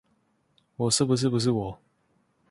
[0.77, 1.79] 我是不是不是我？